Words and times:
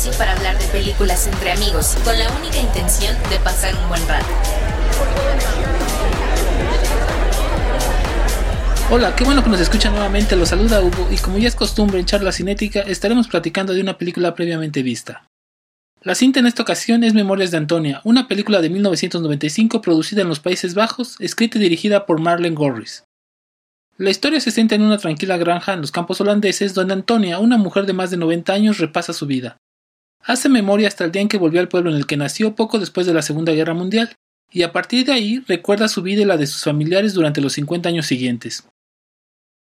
espacio 0.00 0.18
para 0.18 0.32
hablar 0.32 0.58
de 0.58 0.66
películas 0.66 1.26
entre 1.26 1.52
amigos, 1.52 1.96
con 2.04 2.18
la 2.18 2.30
única 2.38 2.58
intención 2.58 3.14
de 3.28 3.36
pasar 3.40 3.74
un 3.74 3.88
buen 3.88 4.06
rato. 4.08 4.26
Hola, 8.90 9.14
qué 9.14 9.24
bueno 9.24 9.44
que 9.44 9.50
nos 9.50 9.60
escuchan 9.60 9.92
nuevamente, 9.92 10.36
los 10.36 10.48
saluda 10.48 10.80
Hugo 10.80 11.08
y 11.10 11.18
como 11.18 11.38
ya 11.38 11.48
es 11.48 11.54
costumbre 11.54 12.00
en 12.00 12.06
charla 12.06 12.32
cinética 12.32 12.80
estaremos 12.80 13.28
platicando 13.28 13.72
de 13.72 13.82
una 13.82 13.98
película 13.98 14.34
previamente 14.34 14.82
vista. 14.82 15.26
La 16.02 16.14
cinta 16.14 16.40
en 16.40 16.46
esta 16.46 16.62
ocasión 16.62 17.04
es 17.04 17.12
Memorias 17.12 17.50
de 17.50 17.58
Antonia, 17.58 18.00
una 18.04 18.26
película 18.26 18.62
de 18.62 18.70
1995 18.70 19.82
producida 19.82 20.22
en 20.22 20.28
los 20.28 20.40
Países 20.40 20.74
Bajos, 20.74 21.16
escrita 21.20 21.58
y 21.58 21.60
dirigida 21.60 22.06
por 22.06 22.20
Marlene 22.20 22.56
Gorris. 22.56 23.04
La 23.98 24.08
historia 24.08 24.40
se 24.40 24.50
centra 24.50 24.76
en 24.76 24.82
una 24.82 24.96
tranquila 24.96 25.36
granja 25.36 25.74
en 25.74 25.82
los 25.82 25.92
campos 25.92 26.22
holandeses 26.22 26.72
donde 26.72 26.94
Antonia, 26.94 27.38
una 27.38 27.58
mujer 27.58 27.84
de 27.84 27.92
más 27.92 28.10
de 28.10 28.16
90 28.16 28.50
años, 28.50 28.78
repasa 28.78 29.12
su 29.12 29.26
vida. 29.26 29.58
Hace 30.22 30.48
memoria 30.48 30.88
hasta 30.88 31.04
el 31.04 31.12
día 31.12 31.22
en 31.22 31.28
que 31.28 31.38
volvió 31.38 31.60
al 31.60 31.68
pueblo 31.68 31.90
en 31.90 31.96
el 31.96 32.06
que 32.06 32.16
nació 32.16 32.54
poco 32.54 32.78
después 32.78 33.06
de 33.06 33.14
la 33.14 33.22
Segunda 33.22 33.52
Guerra 33.52 33.74
Mundial, 33.74 34.14
y 34.52 34.62
a 34.62 34.72
partir 34.72 35.06
de 35.06 35.12
ahí 35.12 35.42
recuerda 35.46 35.88
su 35.88 36.02
vida 36.02 36.22
y 36.22 36.24
la 36.24 36.36
de 36.36 36.46
sus 36.46 36.64
familiares 36.64 37.14
durante 37.14 37.40
los 37.40 37.52
50 37.54 37.88
años 37.88 38.06
siguientes. 38.06 38.64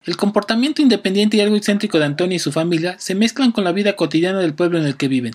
El 0.03 0.17
comportamiento 0.17 0.81
independiente 0.81 1.37
y 1.37 1.41
algo 1.41 1.55
excéntrico 1.55 1.97
de 1.97 2.05
Antonia 2.05 2.35
y 2.35 2.39
su 2.39 2.51
familia 2.51 2.95
se 2.99 3.15
mezclan 3.15 3.51
con 3.51 3.63
la 3.63 3.71
vida 3.71 3.95
cotidiana 3.95 4.39
del 4.39 4.53
pueblo 4.53 4.77
en 4.77 4.85
el 4.85 4.97
que 4.97 5.07
viven. 5.07 5.33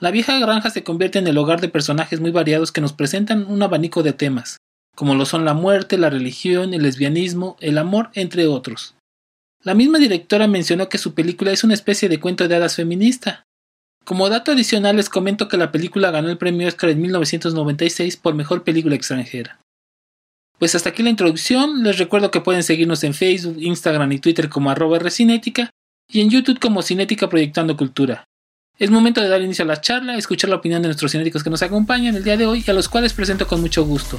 La 0.00 0.10
vieja 0.10 0.38
granja 0.38 0.70
se 0.70 0.82
convierte 0.82 1.18
en 1.18 1.26
el 1.28 1.38
hogar 1.38 1.60
de 1.60 1.68
personajes 1.68 2.20
muy 2.20 2.30
variados 2.30 2.72
que 2.72 2.80
nos 2.80 2.92
presentan 2.92 3.46
un 3.46 3.62
abanico 3.62 4.02
de 4.02 4.12
temas, 4.12 4.58
como 4.94 5.14
lo 5.14 5.26
son 5.26 5.44
la 5.44 5.54
muerte, 5.54 5.98
la 5.98 6.10
religión, 6.10 6.74
el 6.74 6.82
lesbianismo, 6.82 7.56
el 7.60 7.78
amor, 7.78 8.10
entre 8.14 8.48
otros. 8.48 8.96
La 9.62 9.74
misma 9.74 9.98
directora 9.98 10.46
mencionó 10.46 10.88
que 10.88 10.98
su 10.98 11.14
película 11.14 11.52
es 11.52 11.62
una 11.62 11.74
especie 11.74 12.08
de 12.08 12.20
cuento 12.20 12.48
de 12.48 12.56
hadas 12.56 12.76
feminista. 12.76 13.44
Como 14.08 14.30
dato 14.30 14.52
adicional 14.52 14.96
les 14.96 15.10
comento 15.10 15.48
que 15.48 15.58
la 15.58 15.70
película 15.70 16.10
ganó 16.10 16.30
el 16.30 16.38
premio 16.38 16.66
Oscar 16.66 16.88
en 16.88 17.02
1996 17.02 18.16
por 18.16 18.34
Mejor 18.34 18.64
Película 18.64 18.94
Extranjera. 18.94 19.60
Pues 20.58 20.74
hasta 20.74 20.88
aquí 20.88 21.02
la 21.02 21.10
introducción, 21.10 21.82
les 21.82 21.98
recuerdo 21.98 22.30
que 22.30 22.40
pueden 22.40 22.62
seguirnos 22.62 23.04
en 23.04 23.12
Facebook, 23.12 23.58
Instagram 23.60 24.10
y 24.12 24.18
Twitter 24.18 24.48
como 24.48 24.70
arroba 24.70 24.98
Recinética 24.98 25.68
y 26.10 26.22
en 26.22 26.30
YouTube 26.30 26.58
como 26.58 26.80
Cinética 26.80 27.28
Proyectando 27.28 27.76
Cultura. 27.76 28.24
Es 28.78 28.88
momento 28.88 29.20
de 29.20 29.28
dar 29.28 29.42
inicio 29.42 29.66
a 29.66 29.68
la 29.68 29.82
charla, 29.82 30.16
escuchar 30.16 30.48
la 30.48 30.56
opinión 30.56 30.80
de 30.80 30.88
nuestros 30.88 31.12
cinéticos 31.12 31.44
que 31.44 31.50
nos 31.50 31.62
acompañan 31.62 32.16
el 32.16 32.24
día 32.24 32.38
de 32.38 32.46
hoy 32.46 32.64
y 32.66 32.70
a 32.70 32.72
los 32.72 32.88
cuales 32.88 33.12
presento 33.12 33.46
con 33.46 33.60
mucho 33.60 33.84
gusto. 33.84 34.18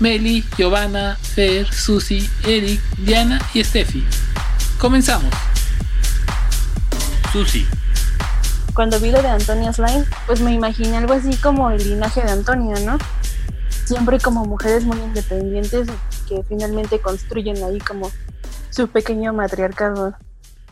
Meli, 0.00 0.44
Giovanna, 0.56 1.18
Fer, 1.20 1.70
Susi, 1.70 2.26
Eric, 2.46 2.80
Diana 3.04 3.38
y 3.52 3.62
Steffi. 3.62 4.02
Comenzamos. 4.78 5.30
Susi. 7.34 7.66
Cuando 8.76 9.00
vi 9.00 9.10
lo 9.10 9.22
de 9.22 9.28
Antonia 9.28 9.72
Slime, 9.72 10.04
pues 10.26 10.42
me 10.42 10.52
imaginé 10.52 10.98
algo 10.98 11.14
así 11.14 11.34
como 11.38 11.70
el 11.70 11.78
linaje 11.78 12.20
de 12.20 12.30
Antonia, 12.30 12.74
¿no? 12.84 12.98
Siempre 13.70 14.20
como 14.20 14.44
mujeres 14.44 14.84
muy 14.84 14.98
independientes 14.98 15.88
que 16.28 16.42
finalmente 16.42 17.00
construyen 17.00 17.64
ahí 17.64 17.78
como 17.78 18.10
su 18.68 18.86
pequeño 18.88 19.32
matriarcado. 19.32 20.14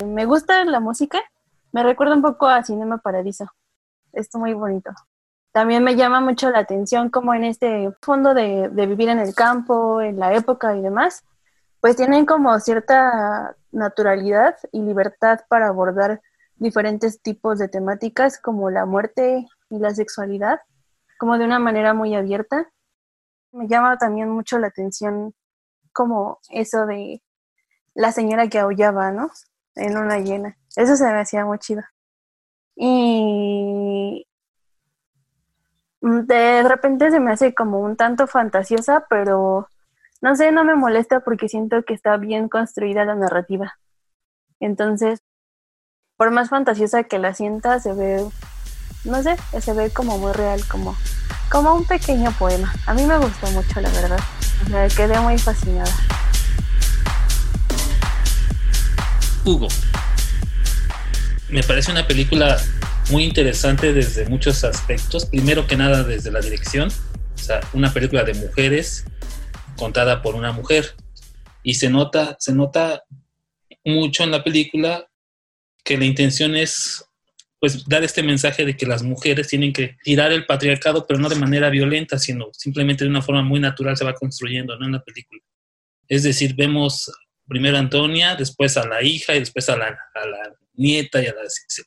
Me 0.05 0.27
gusta 0.27 0.67
la 0.67 0.81
música, 0.81 1.19
me 1.73 1.83
recuerda 1.83 2.15
un 2.15 2.21
poco 2.21 2.47
a 2.47 2.63
Cinema 2.63 2.99
Paradiso. 2.99 3.47
Es 4.13 4.29
muy 4.35 4.53
bonito. 4.53 4.91
También 5.53 5.83
me 5.83 5.97
llama 5.97 6.21
mucho 6.21 6.51
la 6.51 6.59
atención 6.59 7.09
como 7.09 7.33
en 7.33 7.45
este 7.45 7.91
fondo 8.03 8.35
de, 8.35 8.69
vivir 8.69 9.09
en 9.09 9.19
el 9.19 9.35
campo, 9.35 10.03
en 10.03 10.19
la 10.19 10.35
época 10.35 10.77
y 10.77 10.83
demás, 10.83 11.25
pues 11.81 11.97
tienen 11.97 12.27
como 12.27 12.61
cierta 12.61 13.57
naturalidad 13.73 14.57
y 14.73 14.83
libertad 14.83 15.41
para 15.49 15.69
abordar 15.69 16.21
diferentes 16.57 17.21
tipos 17.21 17.59
de 17.59 17.69
temáticas 17.69 18.41
como 18.41 18.71
la 18.71 18.87
muerte 18.87 19.47
y 19.71 19.79
la 19.79 19.95
sexualidad, 19.95 20.61
como 21.19 21.39
de 21.39 21.45
una 21.45 21.59
manera 21.59 21.95
muy 21.95 22.15
abierta. 22.15 22.71
Me 23.53 23.69
llama 23.69 23.99
también 23.99 24.29
mucho 24.31 24.59
la 24.59 24.69
atención 24.69 25.35
como 25.93 26.39
eso 26.51 26.87
de 26.87 27.23
la 27.95 28.13
señora 28.13 28.49
que 28.49 28.59
aullaba, 28.59 29.13
¿no? 29.13 29.31
En 29.75 29.97
una 29.97 30.19
llena. 30.19 30.57
Eso 30.77 30.97
se 30.97 31.05
me 31.05 31.21
hacía 31.21 31.45
muy 31.45 31.59
chido. 31.59 31.83
Y 32.77 34.27
de 36.01 36.63
repente 36.65 37.11
se 37.11 37.21
me 37.21 37.33
hace 37.33 37.55
como 37.55 37.81
un 37.81 37.97
tanto 37.97 38.27
fantasiosa, 38.27 39.07
pero 39.09 39.69
no 40.21 40.37
sé, 40.37 40.53
no 40.53 40.65
me 40.65 40.75
molesta 40.75 41.21
porque 41.21 41.49
siento 41.49 41.83
que 41.85 41.95
está 41.95 42.17
bien 42.17 42.49
construida 42.49 43.05
la 43.05 43.15
narrativa. 43.15 43.79
Entonces, 44.61 45.21
por 46.17 46.31
más 46.31 46.49
fantasiosa 46.49 47.05
que 47.05 47.19
la 47.19 47.35
sienta, 47.35 47.81
se 47.81 47.93
ve, 47.93 48.25
no 49.05 49.23
sé, 49.23 49.37
se 49.61 49.73
ve 49.73 49.91
como 49.91 50.19
muy 50.19 50.33
real, 50.33 50.65
como, 50.69 50.97
como 51.51 51.75
un 51.75 51.85
pequeño 51.85 52.33
poema. 52.39 52.73
A 52.87 52.95
mí 52.95 53.05
me 53.05 53.19
gustó 53.19 53.49
mucho, 53.51 53.81
la 53.81 53.91
verdad. 53.91 54.21
Me 54.71 54.89
quedé 54.89 55.19
muy 55.21 55.39
fascinada. 55.39 55.91
Hugo, 59.45 59.69
me 61.51 61.63
parece 61.63 61.91
una 61.91 62.07
película 62.07 62.59
muy 63.11 63.25
interesante 63.25 63.93
desde 63.93 64.27
muchos 64.27 64.63
aspectos. 64.65 65.27
Primero 65.27 65.67
que 65.67 65.77
nada 65.77 66.05
desde 66.05 66.31
la 66.31 66.41
dirección, 66.41 66.89
o 67.35 67.39
sea, 67.39 67.61
una 67.73 67.93
película 67.93 68.23
de 68.23 68.35
mujeres 68.35 69.05
contada 69.77 70.23
por 70.23 70.37
una 70.37 70.53
mujer. 70.53 70.95
Y 71.65 71.75
se 71.75 71.91
nota, 71.91 72.37
se 72.39 72.55
nota 72.55 73.03
mucho 73.85 74.23
en 74.23 74.31
la 74.31 74.45
película 74.45 75.09
que 75.85 75.99
la 75.99 76.07
intención 76.07 76.57
es 76.57 77.05
pues 77.61 77.87
dar 77.87 78.05
este 78.05 78.23
mensaje 78.23 78.65
de 78.67 78.77
que 78.77 78.85
las 78.85 79.03
mujeres 79.03 79.49
tienen 79.49 79.73
que 79.73 79.97
tirar 80.03 80.33
el 80.33 80.45
patriarcado, 80.45 81.07
pero 81.07 81.19
no 81.19 81.31
de 81.31 81.37
manera 81.37 81.71
violenta, 81.71 82.19
sino 82.19 82.49
simplemente 82.53 83.05
de 83.05 83.11
una 83.11 83.23
forma 83.23 83.43
muy 83.43 83.59
natural 83.59 83.97
se 83.97 84.05
va 84.05 84.13
construyendo 84.13 84.79
¿no? 84.79 84.85
en 84.85 84.93
la 84.93 85.03
película. 85.03 85.41
Es 86.07 86.25
decir, 86.25 86.55
vemos 86.55 87.11
primero 87.49 87.79
a 87.79 87.81
Antonia, 87.81 88.37
después 88.37 88.77
a 88.77 88.87
la 88.87 89.03
hija 89.03 89.35
y 89.35 89.41
después 89.41 89.69
a 89.71 89.77
la, 89.77 89.87
a 89.87 90.27
la 90.27 90.55
nieta 90.75 91.23
y 91.23 91.27
a 91.27 91.35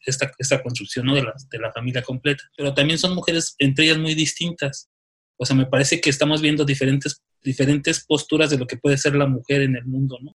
esta, 0.06 0.31
esta, 0.38 0.64
construcción 0.64 1.06
¿no? 1.06 1.14
de, 1.14 1.24
la, 1.24 1.34
de 1.52 1.59
la 1.59 1.72
familia 1.72 2.02
completa. 2.02 2.44
Pero 2.56 2.74
también 2.74 2.97
son 2.97 3.14
mujeres 3.14 3.56
entre 3.59 3.85
ellas 3.85 4.00
muy 4.00 4.16
distintas. 4.16 4.90
O 5.38 5.46
sea, 5.46 5.56
me 5.56 5.68
parece 5.68 6.02
que 6.02 6.09
estamos 6.09 6.41
viendo 6.41 6.66
diferentes, 6.66 7.22
diferentes 7.44 8.03
posturas 8.03 8.50
de 8.50 8.58
lo 8.58 8.66
que 8.66 8.78
puede 8.78 8.97
ser 8.97 9.16
la 9.16 9.28
mujer 9.28 9.62
en 9.62 9.75
el 9.75 9.85
mundo, 9.85 10.18
¿no? 10.22 10.35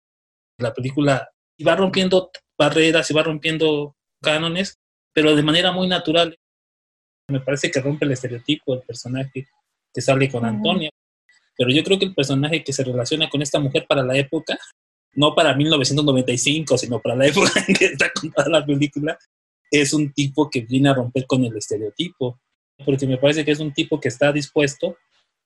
La 0.59 0.75
película 0.75 1.31
va 1.65 1.76
rompiendo 1.76 2.31
barreras 2.59 3.10
y 3.10 3.15
va 3.15 3.22
rompiendo 3.22 3.97
cánones, 4.22 4.78
pero 5.12 5.34
de 5.34 5.43
manera 5.43 5.72
muy 5.72 5.88
natural. 5.88 6.38
Me 7.28 7.41
parece 7.41 7.71
que 7.71 7.81
rompe 7.81 8.04
el 8.04 8.12
estereotipo 8.12 8.75
del 8.75 8.84
personaje 8.84 9.47
que 9.93 10.00
sale 10.00 10.31
con 10.31 10.44
Antonia. 10.44 10.91
Pero 11.56 11.71
yo 11.71 11.82
creo 11.84 11.98
que 11.98 12.06
el 12.06 12.15
personaje 12.15 12.65
que 12.65 12.72
se 12.72 12.84
relaciona 12.84 13.28
con 13.28 13.43
esta 13.43 13.60
mujer 13.60 13.87
para 13.88 14.03
la 14.03 14.16
época 14.16 14.59
no 15.15 15.34
para 15.34 15.54
1995, 15.54 16.78
sino 16.78 17.00
para 17.00 17.16
la 17.16 17.26
época 17.26 17.65
en 17.66 17.75
que 17.75 17.84
está 17.87 18.10
contada 18.12 18.48
la 18.48 18.65
película, 18.65 19.19
es 19.71 19.92
un 19.92 20.12
tipo 20.12 20.48
que 20.50 20.62
viene 20.62 20.88
a 20.88 20.94
romper 20.94 21.27
con 21.27 21.44
el 21.44 21.56
estereotipo, 21.56 22.41
porque 22.84 23.06
me 23.06 23.19
parece 23.19 23.44
que 23.44 23.53
es 23.53 23.60
un 23.60 23.72
tipo 23.72 24.00
que 24.00 24.09
está 24.09 24.32
dispuesto 24.32 24.97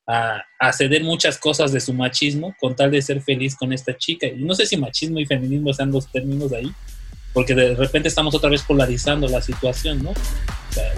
a, 0.07 0.43
a, 0.59 0.73
ceder 0.73 1.03
muchas 1.03 1.39
cosas 1.39 1.73
de 1.73 1.81
su 1.81 1.93
machismo 1.93 2.55
con 2.61 2.77
tal 2.77 2.91
de 2.91 3.01
ser 3.01 3.23
feliz 3.23 3.57
con 3.57 3.73
esta 3.73 3.97
chica. 3.97 4.27
Y 4.27 4.43
no 4.43 4.55
sé 4.55 4.67
si 4.67 4.77
machismo 4.77 5.19
y 5.19 5.27
feminismo 5.27 5.71
están 5.71 5.91
los 5.91 6.11
términos 6.11 6.53
ahí, 6.53 6.73
porque 7.33 7.55
de 7.55 7.75
repente 7.75 8.09
estamos 8.09 8.35
otra 8.35 8.51
vez 8.51 8.63
polarizando 8.63 9.29
la 9.29 9.41
situación, 9.41 10.03
¿no? 10.03 10.13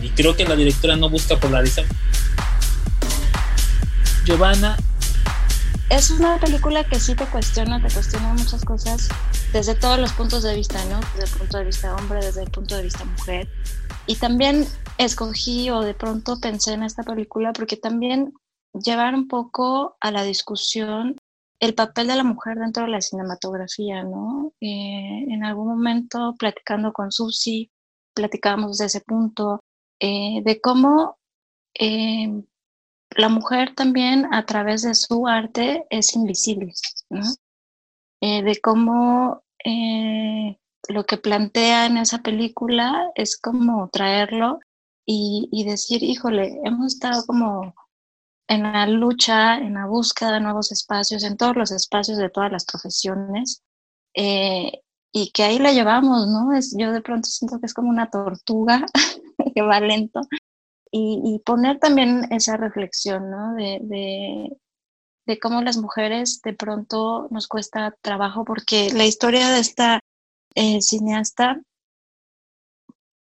y 0.03 0.09
creo 0.11 0.35
que 0.35 0.47
la 0.47 0.57
directora 0.57 0.97
no 0.97 1.11
busca 1.11 1.39
polarizar. 1.39 1.85
Giovanna 4.25 4.77
es 5.89 6.11
una 6.11 6.39
película 6.39 6.83
que 6.83 6.99
sí 6.99 7.15
te 7.15 7.27
cuestiona, 7.27 7.81
te 7.81 7.93
cuestiona 7.93 8.33
muchas 8.33 8.65
cosas 8.65 9.09
desde 9.53 9.75
todos 9.75 9.99
los 9.99 10.13
puntos 10.13 10.43
de 10.43 10.55
vista, 10.57 10.85
¿no? 10.87 10.99
Desde 11.15 11.33
el 11.33 11.39
punto 11.39 11.59
de 11.59 11.65
vista 11.65 11.95
hombre, 11.95 12.25
desde 12.25 12.43
el 12.43 12.51
punto 12.51 12.77
de 12.77 12.83
vista 12.83 13.05
mujer. 13.05 13.49
Y 14.07 14.17
también 14.17 14.67
escogí 14.99 15.71
o 15.71 15.83
de 15.83 15.95
pronto 15.95 16.41
pensé 16.41 16.73
en 16.73 16.83
esta 16.83 17.03
película 17.03 17.53
porque 17.53 17.77
también 17.77 18.33
llevar 18.85 19.15
un 19.15 19.29
poco 19.29 19.97
a 20.01 20.11
la 20.11 20.23
discusión 20.23 21.17
el 21.61 21.75
papel 21.75 22.09
de 22.09 22.17
la 22.17 22.25
mujer 22.25 22.59
dentro 22.59 22.85
de 22.85 22.91
la 22.91 23.01
cinematografía, 23.01 24.03
¿no? 24.03 24.53
Eh, 24.61 25.25
en 25.29 25.45
algún 25.45 25.69
momento 25.69 26.35
platicando 26.39 26.93
con 26.93 27.13
Susi, 27.13 27.71
platicábamos 28.15 28.79
de 28.79 28.87
ese 28.87 29.01
punto, 29.01 29.61
eh, 30.01 30.43
de 30.45 30.61
cómo 30.61 31.19
eh, 31.79 32.43
la 33.11 33.29
mujer 33.29 33.75
también 33.75 34.33
a 34.35 34.45
través 34.45 34.83
de 34.83 34.95
su 34.95 35.27
arte 35.27 35.87
es 35.91 36.15
invisible, 36.15 36.75
¿no? 37.11 37.23
De 38.21 38.59
cómo 38.63 39.43
lo 40.89 41.05
que 41.05 41.17
plantea 41.17 41.87
en 41.87 41.99
esa 41.99 42.23
película 42.23 43.11
es 43.15 43.39
como 43.39 43.89
traerlo 43.91 44.59
y, 45.05 45.49
y, 45.53 45.65
decir, 45.65 46.03
híjole, 46.03 46.61
hemos 46.65 46.95
estado 46.95 47.25
como 47.27 47.75
en 48.49 48.63
la 48.63 48.87
lucha, 48.87 49.59
en 49.59 49.75
la 49.75 49.87
búsqueda 49.87 50.33
de 50.33 50.41
nuevos 50.41 50.73
espacios, 50.73 51.25
en 51.25 51.37
todos 51.37 51.57
los 51.57 51.71
espacios 51.73 52.19
de 52.19 52.31
todas 52.31 52.53
las 52.53 52.65
profesiones, 52.65 53.63
eh, 54.15 54.81
y 55.13 55.31
que 55.33 55.45
ahí 55.45 55.59
la 55.59 55.73
llevamos, 55.73 56.27
¿no? 56.29 56.55
Es, 56.55 56.75
yo 56.79 56.93
de 56.93 57.01
pronto 57.01 57.29
siento 57.29 57.59
que 57.59 57.67
es 57.67 57.75
como 57.75 57.89
una 57.89 58.11
tortuga 58.11 58.85
que 59.55 59.63
va 59.63 59.81
lento. 59.81 60.21
Y, 60.99 61.43
poner 61.45 61.79
también 61.79 62.23
esa 62.33 62.57
reflexión, 62.57 63.31
¿no? 63.31 63.53
De, 63.55 63.81
de, 63.83 64.57
de, 65.27 65.39
cómo 65.39 65.61
las 65.61 65.77
mujeres 65.77 66.41
de 66.43 66.55
pronto 66.55 67.29
nos 67.31 67.49
cuesta 67.49 67.95
trabajo, 68.01 68.47
porque 68.47 68.91
la 68.95 69.05
historia 69.05 69.51
de 69.51 69.61
esta 69.61 70.01
eh, 70.55 70.81
cineasta, 70.81 71.61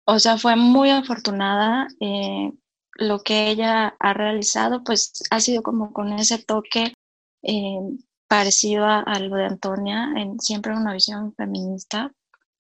o 0.06 0.19
sea, 0.19 0.38
fue 0.38 0.56
muy 0.56 0.88
afortunada. 0.88 1.88
Eh, 2.00 2.52
lo 2.98 3.22
que 3.22 3.50
ella 3.50 3.96
ha 3.98 4.12
realizado, 4.12 4.82
pues 4.84 5.25
ha 5.31 5.40
sido 5.40 5.62
como 5.62 5.93
con 5.93 6.12
ese 6.12 6.38
toque 6.38 6.94
eh, 7.43 7.81
parecido 8.28 8.87
a, 8.87 9.19
lo 9.20 9.37
de 9.37 9.46
Antonia, 9.46 10.12
en 10.16 10.40
siempre 10.40 10.75
una 10.75 10.93
visión 10.93 11.34
feminista 11.34 12.12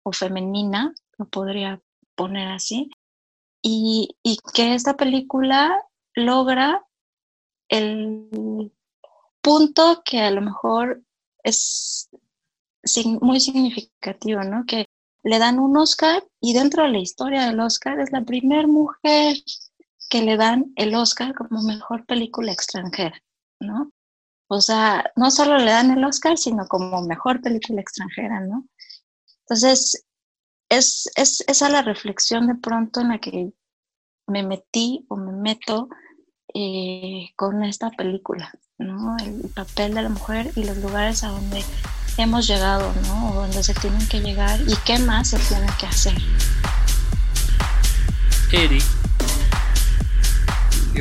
o 0.03 0.13
femenina, 0.13 0.95
lo 1.19 1.27
podría 1.27 1.81
poner 2.15 2.49
así, 2.49 2.91
y, 3.63 4.17
y 4.23 4.39
que 4.53 4.75
esta 4.75 4.97
película 4.97 5.83
logra 6.15 6.85
el 7.69 8.71
punto 9.41 10.03
que 10.05 10.21
a 10.21 10.31
lo 10.31 10.43
mejor 10.43 11.03
es 11.43 12.11
muy 13.21 13.41
significativo, 13.41 14.43
¿no? 14.43 14.65
Que 14.67 14.87
le 15.23 15.39
dan 15.39 15.59
un 15.59 15.77
Oscar 15.77 16.23
y 16.41 16.53
dentro 16.53 16.83
de 16.83 16.91
la 16.91 16.99
historia 16.99 17.47
del 17.47 17.61
Oscar 17.61 17.99
es 18.01 18.13
la 18.13 18.23
primera 18.23 18.67
mujer 18.67 19.37
que 20.09 20.23
le 20.23 20.37
dan 20.37 20.73
el 20.77 20.95
Oscar 20.95 21.35
como 21.35 21.63
mejor 21.63 22.07
película 22.07 22.53
extranjera, 22.53 23.21
¿no? 23.61 23.91
O 24.49 24.61
sea, 24.61 25.11
no 25.17 25.31
solo 25.31 25.59
le 25.59 25.71
dan 25.71 25.91
el 25.91 26.05
Oscar, 26.05 26.37
sino 26.37 26.67
como 26.67 27.03
mejor 27.03 27.41
película 27.41 27.81
extranjera, 27.81 28.41
¿no? 28.41 28.67
Entonces, 29.41 30.05
es, 30.69 31.11
es 31.17 31.45
esa 31.47 31.69
la 31.69 31.83
reflexión 31.83 32.47
de 32.47 32.55
pronto 32.55 33.01
en 33.01 33.09
la 33.09 33.19
que 33.19 33.53
me 34.27 34.43
metí 34.43 35.05
o 35.09 35.17
me 35.17 35.33
meto 35.33 35.89
eh, 36.55 37.31
con 37.37 37.65
esta 37.65 37.91
película, 37.91 38.53
¿no? 38.79 39.17
El 39.19 39.51
papel 39.55 39.95
de 39.95 40.03
la 40.03 40.09
mujer 40.09 40.53
y 40.57 40.65
los 40.65 40.77
lugares 40.79 41.25
a 41.25 41.29
donde 41.29 41.65
hemos 42.17 42.47
llegado, 42.47 42.93
¿no? 43.07 43.31
O 43.31 43.35
donde 43.35 43.63
se 43.63 43.75
tienen 43.75 44.07
que 44.09 44.21
llegar 44.21 44.61
y 44.61 44.77
qué 44.85 44.99
más 44.99 45.31
se 45.31 45.39
tiene 45.39 45.67
que 45.79 45.87
hacer. 45.87 46.15
Eric. 48.53 49.04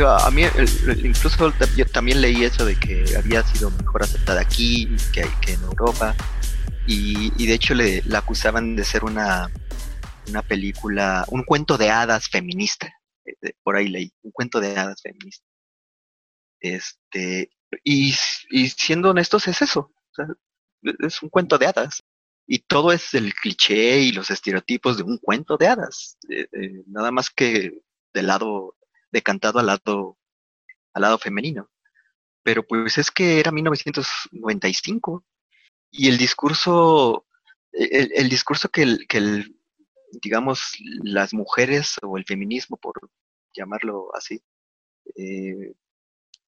A 0.02 0.32
mí 0.32 0.44
incluso 1.04 1.54
yo 1.76 1.86
también 1.86 2.22
leí 2.22 2.44
eso 2.44 2.66
de 2.66 2.76
que 2.76 3.06
había 3.18 3.44
sido 3.44 3.70
mejor 3.72 4.04
aceptada 4.04 4.42
aquí 4.42 4.88
que, 5.14 5.28
que 5.42 5.54
en 5.54 5.62
Europa 5.62 6.16
y, 6.86 7.46
de 7.46 7.54
hecho 7.54 7.74
le 7.74 8.02
la 8.04 8.20
acusaban 8.20 8.76
de 8.76 8.84
ser 8.84 9.04
una, 9.04 9.50
una 10.28 10.42
película, 10.42 11.26
un 11.30 11.44
cuento 11.44 11.78
de 11.78 11.90
hadas 11.90 12.28
feminista. 12.28 12.94
Eh, 13.26 13.54
por 13.64 13.76
ahí 13.76 13.88
leí, 13.88 14.12
un 14.22 14.32
cuento 14.32 14.60
de 14.60 14.78
hadas 14.78 15.02
feminista. 15.02 15.46
Este, 16.60 17.52
y, 17.84 18.14
y 18.50 18.70
siendo 18.70 19.12
honestos, 19.12 19.48
es 19.48 19.62
eso. 19.62 19.94
es 20.82 21.22
un 21.22 21.30
cuento 21.30 21.58
de 21.58 21.68
hadas. 21.68 22.04
Y 22.46 22.60
todo 22.60 22.92
es 22.92 23.14
el 23.14 23.34
cliché 23.34 24.02
y 24.02 24.12
los 24.12 24.30
estereotipos 24.30 24.98
de 24.98 25.04
un 25.04 25.18
cuento 25.18 25.56
de 25.56 25.68
hadas. 25.68 26.18
Eh, 26.30 26.48
eh, 26.52 26.84
nada 26.88 27.12
más 27.12 27.30
que 27.30 27.80
del 28.14 28.28
lado, 28.28 28.76
decantado 29.14 29.60
al 29.60 29.68
lado, 29.68 30.18
al 30.94 31.02
lado 31.04 31.18
femenino. 31.18 31.70
Pero 32.44 32.68
pues 32.68 32.98
es 32.98 33.10
que 33.12 33.40
era 33.40 33.52
1995 33.52 35.24
y 35.92 36.10
el 36.10 36.18
discurso, 36.18 37.26
el, 37.72 38.12
el 38.14 38.28
discurso 38.28 38.68
que 38.70 38.82
el, 38.82 39.08
que 39.08 39.20
el, 39.20 39.56
digamos, 40.22 40.76
las 41.04 41.34
mujeres 41.34 41.96
o 42.02 42.18
el 42.18 42.26
feminismo, 42.26 42.76
por 42.78 42.96
llamarlo 43.56 44.10
así, 44.16 44.42
eh, 45.16 45.74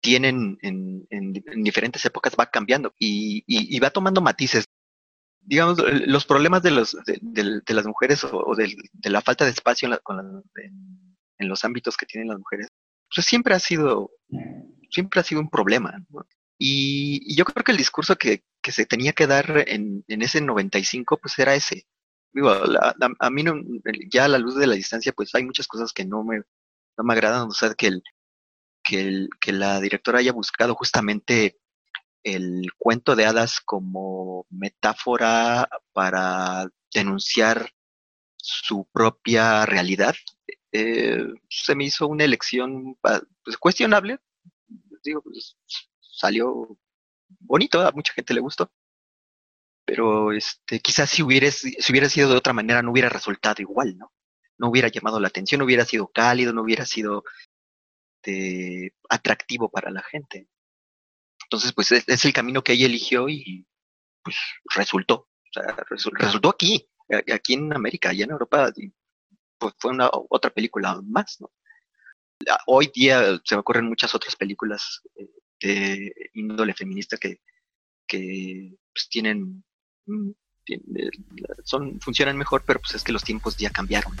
tienen 0.00 0.58
en, 0.62 1.06
en, 1.10 1.32
diferentes 1.62 2.04
épocas 2.04 2.34
va 2.38 2.50
cambiando 2.50 2.92
y, 2.98 3.44
y, 3.46 3.78
va 3.78 3.90
tomando 3.90 4.20
matices. 4.20 4.64
Digamos, 5.40 5.78
los 6.06 6.24
problemas 6.24 6.62
de, 6.62 6.70
los, 6.72 6.96
de, 7.06 7.18
de, 7.64 7.74
las 7.74 7.86
mujeres 7.86 8.24
o, 8.24 8.54
de, 8.56 9.10
la 9.10 9.20
falta 9.20 9.44
de 9.44 9.50
espacio 9.50 9.88
en, 9.88 10.42
en, 10.56 11.11
los 11.48 11.64
ámbitos 11.64 11.96
que 11.96 12.06
tienen 12.06 12.28
las 12.28 12.38
mujeres, 12.38 12.68
pues 13.14 13.26
siempre 13.26 13.54
ha 13.54 13.58
sido, 13.58 14.10
siempre 14.90 15.20
ha 15.20 15.24
sido 15.24 15.40
un 15.40 15.50
problema. 15.50 15.94
Y, 16.58 17.34
yo 17.34 17.44
creo 17.44 17.64
que 17.64 17.72
el 17.72 17.78
discurso 17.78 18.16
que, 18.16 18.44
que 18.62 18.72
se 18.72 18.86
tenía 18.86 19.12
que 19.12 19.26
dar 19.26 19.64
en, 19.66 20.04
en, 20.08 20.22
ese 20.22 20.40
95, 20.40 21.18
pues 21.18 21.38
era 21.38 21.54
ese. 21.54 21.86
a, 23.18 23.30
mí 23.30 23.42
no, 23.42 23.54
ya 24.10 24.26
a 24.26 24.28
la 24.28 24.38
luz 24.38 24.56
de 24.56 24.66
la 24.66 24.74
distancia, 24.74 25.12
pues 25.12 25.34
hay 25.34 25.44
muchas 25.44 25.66
cosas 25.66 25.92
que 25.92 26.04
no 26.04 26.24
me, 26.24 26.38
no 26.96 27.04
me 27.04 27.12
agradan. 27.14 27.48
O 27.48 27.52
sea, 27.52 27.74
que, 27.74 27.88
el, 27.88 28.02
que, 28.84 29.00
el, 29.00 29.28
que 29.40 29.52
la 29.52 29.80
directora 29.80 30.20
haya 30.20 30.32
buscado 30.32 30.74
justamente 30.74 31.58
el 32.24 32.68
cuento 32.78 33.16
de 33.16 33.26
hadas 33.26 33.60
como 33.60 34.46
metáfora 34.50 35.68
para 35.92 36.68
denunciar 36.94 37.72
su 38.36 38.88
propia 38.92 39.66
realidad, 39.66 40.14
eh, 40.72 41.26
se 41.48 41.74
me 41.74 41.84
hizo 41.84 42.08
una 42.08 42.24
elección 42.24 42.96
pues, 43.00 43.56
cuestionable. 43.58 44.18
Digo, 45.04 45.22
pues, 45.22 45.56
salió 46.00 46.76
bonito, 47.40 47.80
a 47.80 47.92
mucha 47.92 48.12
gente 48.14 48.34
le 48.34 48.40
gustó. 48.40 48.72
Pero 49.84 50.32
este, 50.32 50.80
quizás 50.80 51.10
si 51.10 51.22
hubiera, 51.22 51.50
si 51.50 51.76
hubiera 51.90 52.08
sido 52.08 52.30
de 52.30 52.36
otra 52.36 52.52
manera 52.52 52.82
no 52.82 52.92
hubiera 52.92 53.08
resultado 53.08 53.60
igual, 53.60 53.98
¿no? 53.98 54.12
No 54.58 54.70
hubiera 54.70 54.88
llamado 54.88 55.18
la 55.20 55.28
atención, 55.28 55.58
no 55.58 55.64
hubiera 55.64 55.84
sido 55.84 56.08
cálido, 56.08 56.52
no 56.52 56.62
hubiera 56.62 56.86
sido 56.86 57.24
este, 58.22 58.94
atractivo 59.08 59.70
para 59.70 59.90
la 59.90 60.02
gente. 60.02 60.48
Entonces, 61.44 61.72
pues 61.72 61.92
es, 61.92 62.24
el 62.24 62.32
camino 62.32 62.62
que 62.62 62.72
ella 62.72 62.86
eligió 62.86 63.28
y 63.28 63.66
pues 64.22 64.36
resultó. 64.74 65.28
Resultó 66.12 66.50
aquí, 66.50 66.88
aquí 67.32 67.54
en 67.54 67.74
América, 67.74 68.10
allá 68.10 68.24
en 68.24 68.30
Europa, 68.30 68.72
pues 69.62 69.74
fue 69.78 69.92
una 69.92 70.10
otra 70.12 70.50
película 70.50 71.00
más, 71.04 71.40
¿no? 71.40 71.50
Hoy 72.66 72.90
día 72.92 73.40
se 73.44 73.54
me 73.54 73.60
ocurren 73.60 73.86
muchas 73.86 74.12
otras 74.16 74.34
películas 74.34 75.00
eh, 75.14 75.30
de 75.60 76.12
índole 76.34 76.74
feminista 76.74 77.16
que, 77.16 77.40
que 78.08 78.74
pues, 78.92 79.08
tienen, 79.08 79.62
mm, 80.06 80.30
eh, 80.68 81.10
son, 81.62 82.00
funcionan 82.00 82.36
mejor, 82.36 82.64
pero 82.66 82.80
pues 82.80 82.96
es 82.96 83.04
que 83.04 83.12
los 83.12 83.22
tiempos 83.22 83.56
ya 83.56 83.70
cambiaron. 83.70 84.16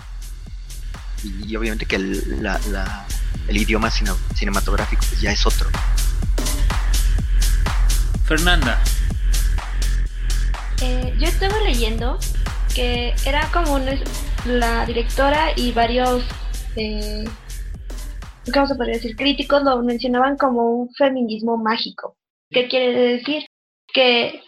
Y, 1.24 1.56
obviamente 1.56 1.86
que 1.86 1.96
el, 1.96 2.42
la, 2.42 3.06
el 3.48 3.56
idioma 3.56 3.90
cinematográfico 3.90 5.02
pues, 5.08 5.20
ya 5.20 5.32
es 5.32 5.44
otro. 5.44 5.68
Fernanda. 8.24 8.80
Eh, 10.80 11.12
yo 11.18 11.26
estaba 11.26 11.58
leyendo 11.62 12.20
que 12.74 13.14
era 13.26 13.48
como 13.52 13.78
la 14.46 14.86
directora 14.86 15.52
y 15.56 15.72
varios 15.72 16.24
eh, 16.76 17.24
¿cómo 18.52 18.66
se 18.66 18.74
podría 18.74 18.94
decir? 18.94 19.16
Críticos 19.16 19.62
lo 19.62 19.82
mencionaban 19.82 20.36
como 20.36 20.70
un 20.70 20.90
feminismo 20.94 21.56
mágico. 21.56 22.16
¿Qué 22.50 22.68
quiere 22.68 22.92
decir? 22.92 23.46
Que 23.92 24.42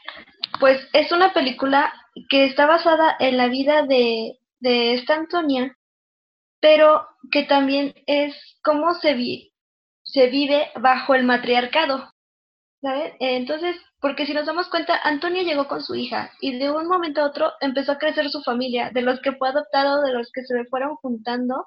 pues 0.60 0.80
es 0.92 1.12
una 1.12 1.32
película 1.32 1.92
que 2.28 2.46
está 2.46 2.66
basada 2.66 3.16
en 3.18 3.36
la 3.36 3.48
vida 3.48 3.82
de, 3.82 4.38
de 4.60 4.94
esta 4.94 5.14
Antonia, 5.14 5.76
pero 6.60 7.06
que 7.30 7.42
también 7.42 7.94
es 8.06 8.34
cómo 8.62 8.94
se, 8.94 9.14
vi, 9.14 9.52
se 10.02 10.28
vive 10.28 10.68
bajo 10.76 11.14
el 11.14 11.24
matriarcado. 11.24 12.13
Entonces, 13.18 13.76
porque 14.00 14.26
si 14.26 14.34
nos 14.34 14.46
damos 14.46 14.68
cuenta, 14.68 15.00
Antonia 15.04 15.42
llegó 15.42 15.66
con 15.68 15.82
su 15.82 15.94
hija 15.94 16.30
y 16.40 16.58
de 16.58 16.70
un 16.70 16.86
momento 16.86 17.22
a 17.22 17.26
otro 17.26 17.52
empezó 17.60 17.92
a 17.92 17.98
crecer 17.98 18.28
su 18.28 18.42
familia, 18.42 18.90
de 18.92 19.02
los 19.02 19.20
que 19.20 19.32
fue 19.32 19.48
adoptado, 19.48 20.02
de 20.02 20.12
los 20.12 20.30
que 20.32 20.42
se 20.44 20.64
fueron 20.66 20.96
juntando. 20.96 21.66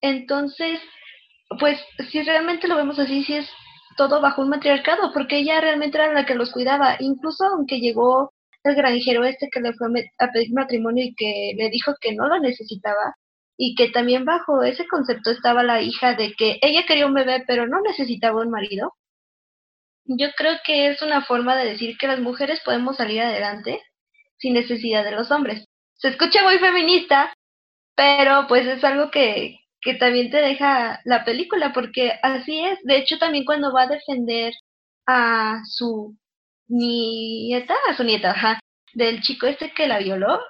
Entonces, 0.00 0.80
pues 1.58 1.80
si 2.10 2.22
realmente 2.22 2.68
lo 2.68 2.76
vemos 2.76 2.98
así, 2.98 3.24
sí 3.24 3.34
es 3.34 3.48
todo 3.96 4.20
bajo 4.20 4.42
un 4.42 4.50
matriarcado, 4.50 5.12
porque 5.12 5.38
ella 5.38 5.60
realmente 5.60 5.98
era 5.98 6.12
la 6.12 6.26
que 6.26 6.34
los 6.34 6.52
cuidaba, 6.52 6.96
incluso 7.00 7.44
aunque 7.46 7.80
llegó 7.80 8.32
el 8.62 8.74
granjero 8.74 9.24
este 9.24 9.48
que 9.50 9.60
le 9.60 9.72
fue 9.74 9.88
a 10.18 10.32
pedir 10.32 10.52
matrimonio 10.52 11.04
y 11.04 11.14
que 11.14 11.52
le 11.56 11.70
dijo 11.70 11.94
que 12.00 12.14
no 12.14 12.28
lo 12.28 12.38
necesitaba, 12.40 13.14
y 13.56 13.74
que 13.74 13.88
también 13.90 14.24
bajo 14.24 14.62
ese 14.62 14.86
concepto 14.86 15.30
estaba 15.30 15.62
la 15.62 15.80
hija 15.82 16.14
de 16.14 16.34
que 16.34 16.58
ella 16.62 16.84
quería 16.86 17.06
un 17.06 17.14
bebé 17.14 17.42
pero 17.46 17.66
no 17.66 17.80
necesitaba 17.80 18.42
un 18.42 18.50
marido. 18.50 18.92
Yo 20.08 20.28
creo 20.36 20.58
que 20.64 20.88
es 20.88 21.02
una 21.02 21.22
forma 21.22 21.56
de 21.56 21.64
decir 21.66 21.96
que 21.98 22.06
las 22.06 22.20
mujeres 22.20 22.60
podemos 22.64 22.96
salir 22.96 23.22
adelante 23.22 23.82
sin 24.38 24.54
necesidad 24.54 25.04
de 25.04 25.12
los 25.12 25.30
hombres. 25.30 25.64
Se 25.94 26.08
escucha 26.08 26.42
muy 26.44 26.58
feminista, 26.58 27.32
pero 27.96 28.46
pues 28.48 28.66
es 28.66 28.84
algo 28.84 29.10
que, 29.10 29.58
que 29.80 29.94
también 29.94 30.30
te 30.30 30.38
deja 30.38 31.00
la 31.04 31.24
película, 31.24 31.72
porque 31.72 32.18
así 32.22 32.64
es. 32.64 32.78
De 32.84 32.98
hecho, 32.98 33.18
también 33.18 33.44
cuando 33.44 33.72
va 33.72 33.82
a 33.82 33.88
defender 33.88 34.52
a 35.06 35.60
su 35.64 36.16
nieta, 36.68 37.74
a 37.88 37.96
su 37.96 38.04
nieta, 38.04 38.30
ajá, 38.30 38.60
del 38.94 39.22
chico 39.22 39.46
este 39.46 39.72
que 39.72 39.88
la 39.88 39.98
violó, 39.98 40.40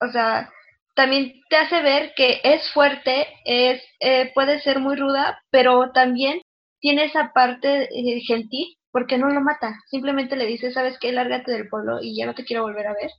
o 0.00 0.08
sea, 0.12 0.50
también 0.94 1.42
te 1.50 1.56
hace 1.56 1.82
ver 1.82 2.12
que 2.16 2.40
es 2.42 2.70
fuerte, 2.72 3.28
es 3.44 3.82
eh, 4.00 4.32
puede 4.34 4.60
ser 4.60 4.80
muy 4.80 4.96
ruda, 4.96 5.42
pero 5.50 5.92
también 5.92 6.40
tiene 6.80 7.04
esa 7.04 7.32
parte 7.32 7.84
eh, 7.84 8.20
gentil 8.26 8.76
porque 8.96 9.18
no 9.18 9.28
lo 9.28 9.42
mata, 9.42 9.78
simplemente 9.90 10.36
le 10.36 10.46
dice, 10.46 10.72
sabes 10.72 10.96
qué, 10.98 11.12
lárgate 11.12 11.52
del 11.52 11.68
pueblo 11.68 11.98
y 12.00 12.16
ya 12.16 12.24
no 12.24 12.34
te 12.34 12.46
quiero 12.46 12.62
volver 12.62 12.86
a 12.86 12.94
ver. 12.94 13.10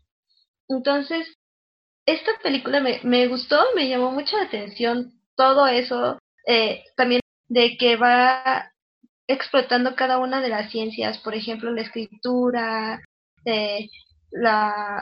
Entonces, 0.68 1.38
esta 2.08 2.32
película 2.42 2.82
me, 2.82 3.28
gustó, 3.28 3.60
me 3.76 3.88
llamó 3.88 4.10
mucho 4.12 4.38
la 4.38 4.46
atención 4.46 5.22
todo 5.36 5.68
eso, 5.68 6.18
eh, 6.48 6.84
también 6.96 7.22
de 7.48 7.78
que 7.78 7.96
va 7.96 8.72
explotando 9.28 9.96
cada 9.96 10.18
una 10.18 10.42
de 10.42 10.50
las 10.50 10.72
ciencias, 10.72 11.20
por 11.20 11.36
ejemplo, 11.36 11.70
la 11.70 11.84
escritura, 11.84 13.00
eh, 13.46 13.88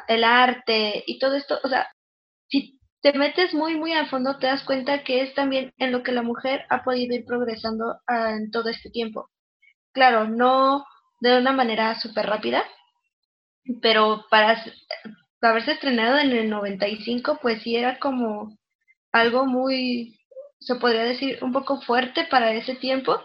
el 0.10 0.24
arte 0.26 1.06
y 1.08 1.20
todo 1.20 1.36
esto, 1.36 1.58
o 1.64 1.70
sea, 1.70 1.88
si 2.50 2.82
te 3.02 3.14
metes 3.14 3.54
muy, 3.54 3.78
muy 3.78 3.94
a 3.94 4.08
fondo, 4.08 4.40
te 4.40 4.48
das 4.48 4.64
cuenta 4.66 5.06
que 5.06 5.22
es 5.22 5.34
también 5.36 5.72
en 5.78 5.94
lo 5.94 6.04
que 6.04 6.12
la 6.12 6.22
mujer 6.22 6.66
ha 6.70 6.84
podido 6.84 7.16
ir 7.16 7.24
progresando 7.24 7.96
ah, 8.08 8.32
en 8.32 8.52
todo 8.52 8.68
este 8.68 8.90
tiempo. 8.90 9.30
Claro, 9.96 10.28
no 10.28 10.86
de 11.22 11.40
una 11.40 11.52
manera 11.52 11.96
súper 12.00 12.28
rápida, 12.28 12.64
pero 13.82 14.26
para 14.30 14.62
haberse 15.42 15.74
estrenado 15.74 16.18
en 16.20 16.32
el 16.32 16.50
95, 16.50 17.40
pues 17.42 17.62
sí 17.62 17.76
era 17.76 18.00
como 18.00 18.58
algo 19.12 19.46
muy, 19.46 20.20
se 20.60 20.76
podría 20.76 21.04
decir, 21.04 21.40
un 21.44 21.54
poco 21.54 21.82
fuerte 21.82 22.26
para 22.26 22.54
ese 22.54 22.76
tiempo, 22.76 23.20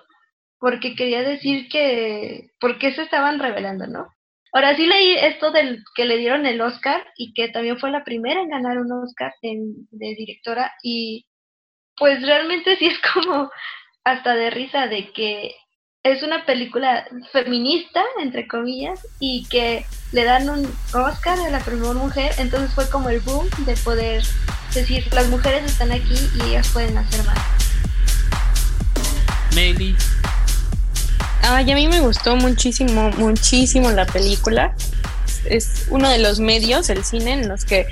porque 0.59 0.95
quería 0.95 1.23
decir 1.23 1.69
que, 1.69 2.51
¿por 2.61 2.79
qué 2.79 2.93
se 2.95 3.03
estaban 3.03 3.39
revelando, 3.39 3.87
no? 3.87 4.09
Ahora 4.53 4.77
sí 4.77 4.87
leí 4.87 5.15
esto 5.15 5.53
del 5.53 5.85
que 5.95 6.07
le 6.07 6.19
dieron 6.19 6.47
el 6.47 6.61
Oscar 6.61 7.07
y 7.17 7.35
que 7.35 7.49
también 7.49 7.79
fue 7.79 7.91
la 7.91 8.05
primera 8.05 8.41
en 8.41 8.51
ganar 8.51 8.79
un 8.79 8.93
Oscar 8.93 9.33
de 9.43 10.15
directora 10.17 10.73
y 10.83 11.27
pues 11.97 12.23
realmente 12.27 12.77
sí 12.77 12.87
es 12.89 12.99
como 13.15 13.51
hasta 14.05 14.35
de 14.37 14.51
risa 14.51 14.89
de 14.89 15.13
que 15.13 15.55
es 16.03 16.23
una 16.23 16.47
película 16.47 17.07
feminista, 17.31 18.03
entre 18.23 18.49
comillas, 18.49 19.07
y 19.19 19.45
que 19.51 19.85
le 20.13 20.25
dan 20.25 20.49
un 20.49 20.67
Oscar 20.95 21.39
a 21.39 21.51
la 21.51 21.61
primera 21.61 21.93
mujer, 21.93 22.33
entonces 22.39 22.73
fue 22.75 22.89
como 22.89 23.11
el 23.11 23.21
boom 23.21 23.47
de 23.67 23.77
poder 23.77 24.25
decir, 24.73 25.07
las 25.13 25.29
mujeres 25.29 25.63
están 25.65 25.93
aquí 25.93 26.17
y 26.37 26.49
ellas 26.49 26.69
pueden 26.69 26.97
hacer 26.97 27.23
más. 27.27 27.39
Meli. 29.55 29.95
Ay, 31.43 31.71
a 31.71 31.75
mí 31.75 31.87
me 31.87 32.01
gustó 32.01 32.35
muchísimo, 32.35 33.11
muchísimo 33.19 33.91
la 33.91 34.07
película. 34.07 34.75
Es 35.45 35.87
uno 35.91 36.09
de 36.09 36.19
los 36.19 36.41
medios, 36.41 36.89
el 36.89 37.05
cine, 37.05 37.35
en 37.35 37.49
los 37.49 37.67
que 37.67 37.87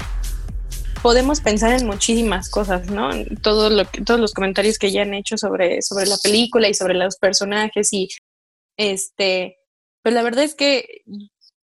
podemos 1.02 1.40
pensar 1.40 1.72
en 1.72 1.86
muchísimas 1.86 2.50
cosas, 2.50 2.88
¿no? 2.90 3.10
Todo 3.42 3.70
lo 3.70 3.84
todos 4.04 4.20
los 4.20 4.34
comentarios 4.34 4.78
que 4.78 4.90
ya 4.90 5.02
han 5.02 5.14
hecho 5.14 5.36
sobre, 5.38 5.82
sobre 5.82 6.06
la 6.06 6.16
película 6.22 6.68
y 6.68 6.74
sobre 6.74 6.94
los 6.94 7.16
personajes 7.16 7.92
y 7.92 8.08
este, 8.76 9.58
pues 10.02 10.14
la 10.14 10.22
verdad 10.22 10.44
es 10.44 10.54
que 10.54 11.02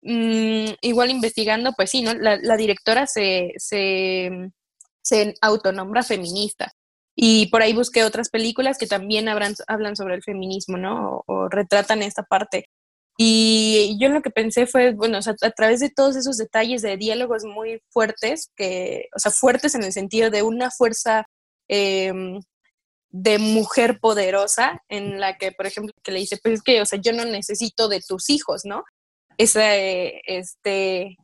mm, 0.02 0.74
igual 0.82 1.12
investigando, 1.12 1.74
pues 1.74 1.92
sí, 1.92 2.02
¿no? 2.02 2.14
La, 2.14 2.38
la 2.42 2.58
directora 2.58 3.08
se, 3.08 3.54
se, 3.58 4.52
se 5.02 5.34
autonombra 5.42 6.04
feminista. 6.04 6.72
Y 7.16 7.48
por 7.48 7.62
ahí 7.62 7.74
busqué 7.74 8.06
otras 8.06 8.30
películas 8.30 8.78
que 8.78 8.88
también 8.88 9.28
hablan, 9.28 9.54
hablan 9.68 9.98
sobre 9.98 10.16
el 10.16 10.24
feminismo, 10.24 10.78
¿no? 10.78 11.24
o 11.28 11.50
retratan 11.50 12.02
esta 12.02 12.24
parte. 12.24 12.70
Y 13.22 13.98
yo 14.00 14.08
lo 14.08 14.22
que 14.22 14.30
pensé 14.30 14.66
fue, 14.66 14.94
bueno, 14.94 15.18
o 15.18 15.22
sea, 15.22 15.36
a 15.42 15.52
través 15.52 15.82
de 15.82 15.90
todos 15.90 16.16
esos 16.16 16.38
detalles 16.38 16.82
de 16.82 16.96
diálogos 16.96 17.44
muy 17.44 17.82
fuertes, 17.90 18.50
que, 18.56 19.10
o 19.14 19.20
sea, 19.20 19.30
fuertes 19.30 19.76
en 19.76 19.84
el 19.84 19.92
sentido 19.92 20.30
de 20.30 20.42
una 20.42 20.72
fuerza 20.72 21.26
em, 21.68 22.40
de 23.10 23.38
mujer 23.40 24.00
poderosa, 24.00 24.82
en 24.88 25.20
la 25.20 25.38
que, 25.38 25.52
por 25.52 25.68
ejemplo, 25.68 25.94
que 26.02 26.14
le 26.14 26.20
dice, 26.20 26.40
pues 26.42 26.56
es 26.56 26.62
que, 26.64 26.82
o 26.82 26.86
sea, 26.86 26.98
yo 27.02 27.12
no 27.12 27.26
necesito 27.26 27.90
de 27.90 28.00
tus 28.00 28.30
hijos, 28.30 28.62
¿no? 28.64 28.86
Esa, 29.38 29.76
este, 29.76 31.18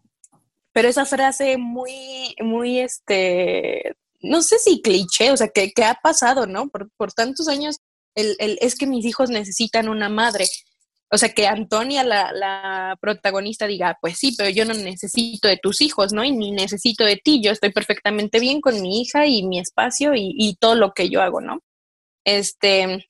pero 0.74 0.90
esa 0.90 1.06
frase 1.06 1.58
muy, 1.58 2.36
muy, 2.42 2.80
este, 2.82 3.96
no 4.20 4.42
sé 4.42 4.60
si 4.60 4.82
cliché, 4.82 5.32
o 5.32 5.38
sea, 5.38 5.48
que, 5.48 5.72
que 5.72 5.86
ha 5.86 5.98
pasado, 6.04 6.46
¿no? 6.46 6.68
Por, 6.68 6.90
por 6.98 7.14
tantos 7.14 7.48
años, 7.48 7.78
el, 8.16 8.36
el, 8.40 8.58
es 8.60 8.76
que 8.76 8.86
mis 8.86 9.06
hijos 9.06 9.30
necesitan 9.30 9.88
una 9.88 10.10
madre 10.10 10.46
o 11.12 11.18
sea, 11.18 11.30
que 11.30 11.48
Antonia, 11.48 12.04
la, 12.04 12.98
protagonista, 13.00 13.68
diga, 13.68 13.98
pues 14.02 14.18
sí, 14.18 14.34
pero 14.38 14.50
yo 14.50 14.66
no 14.66 14.74
necesito 14.74 15.48
de 15.48 15.58
tus 15.58 15.82
hijos, 15.82 16.14
¿no? 16.14 16.24
Y 16.24 16.32
ni 16.32 16.52
necesito 16.52 17.06
de 17.06 17.18
ti, 17.18 17.42
yo 17.42 17.52
estoy 17.52 17.72
perfectamente 17.72 18.40
bien 18.40 18.62
con 18.62 18.82
mi 18.82 19.02
hija 19.02 19.28
y 19.28 19.44
mi 19.44 19.60
espacio 19.60 20.14
y, 20.16 20.58
todo 20.60 20.76
lo 20.76 20.94
que 20.94 21.10
yo 21.10 21.22
hago, 21.22 21.42
¿no? 21.42 21.62
Este, 22.26 23.08